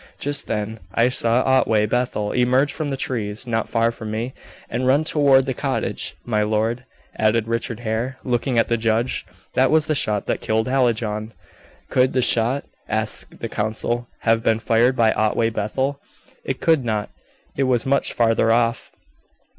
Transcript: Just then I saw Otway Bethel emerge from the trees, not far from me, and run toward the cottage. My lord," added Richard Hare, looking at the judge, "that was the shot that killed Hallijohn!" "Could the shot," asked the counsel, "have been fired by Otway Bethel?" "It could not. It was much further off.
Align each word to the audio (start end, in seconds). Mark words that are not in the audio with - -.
Just 0.17 0.47
then 0.47 0.79
I 0.95 1.09
saw 1.09 1.43
Otway 1.43 1.85
Bethel 1.85 2.31
emerge 2.31 2.73
from 2.73 2.89
the 2.89 2.97
trees, 2.97 3.45
not 3.45 3.69
far 3.69 3.91
from 3.91 4.09
me, 4.09 4.33
and 4.67 4.87
run 4.87 5.03
toward 5.03 5.45
the 5.45 5.53
cottage. 5.53 6.15
My 6.25 6.41
lord," 6.41 6.85
added 7.19 7.47
Richard 7.47 7.81
Hare, 7.81 8.17
looking 8.23 8.57
at 8.57 8.67
the 8.67 8.77
judge, 8.77 9.27
"that 9.53 9.69
was 9.69 9.85
the 9.85 9.93
shot 9.93 10.25
that 10.25 10.41
killed 10.41 10.65
Hallijohn!" 10.67 11.33
"Could 11.91 12.13
the 12.13 12.23
shot," 12.23 12.65
asked 12.89 13.41
the 13.41 13.47
counsel, 13.47 14.07
"have 14.21 14.41
been 14.41 14.57
fired 14.57 14.95
by 14.95 15.13
Otway 15.13 15.51
Bethel?" 15.51 16.01
"It 16.43 16.59
could 16.61 16.83
not. 16.83 17.11
It 17.55 17.63
was 17.65 17.85
much 17.85 18.11
further 18.11 18.51
off. 18.51 18.91